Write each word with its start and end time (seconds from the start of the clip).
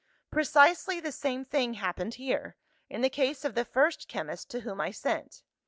"Precisely 0.31 0.99
the 0.99 1.11
same 1.11 1.45
thing 1.45 1.75
happened 1.75 2.15
here, 2.15 2.55
in 2.89 3.01
the 3.01 3.07
case 3.07 3.45
of 3.45 3.53
the 3.53 3.63
first 3.63 4.07
chemist 4.07 4.49
to 4.49 4.61
whom 4.61 4.81
I 4.81 4.89
sent. 4.89 5.43